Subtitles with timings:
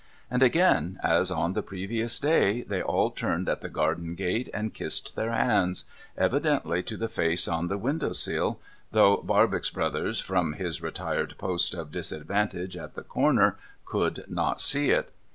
[0.31, 4.73] And again, as on the previous day, they all turned at the garden gate, and
[4.73, 5.85] kissed their hands—
[6.17, 8.59] evidently to the face on the window sill,
[8.91, 14.89] though Barbox Brothers from his retired post of disadvantage at the corner could not see
[14.89, 15.11] it.